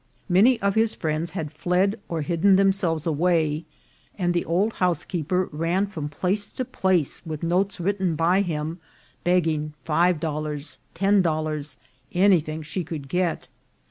[0.27, 3.65] Many of his friends had fled or hidden themselves away,
[4.17, 8.79] and the old housekeeper ran from place to place with notes written by him,
[9.23, 11.77] begging five dollars, ten dollars,
[12.13, 13.47] any thing she could get.